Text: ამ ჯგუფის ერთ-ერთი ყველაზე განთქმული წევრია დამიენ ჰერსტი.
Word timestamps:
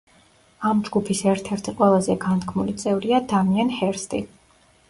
ამ 0.69 0.79
ჯგუფის 0.87 1.21
ერთ-ერთი 1.33 1.75
ყველაზე 1.81 2.17
განთქმული 2.25 2.75
წევრია 2.85 3.23
დამიენ 3.35 3.73
ჰერსტი. 3.83 4.25